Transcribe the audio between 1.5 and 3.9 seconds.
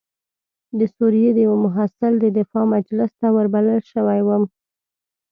محصل د دفاع مجلس ته وربلل